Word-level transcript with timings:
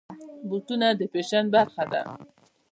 بوټونه 0.49 0.87
د 0.99 1.01
فیشن 1.11 1.45
برخه 1.55 1.83
ده. 1.91 2.01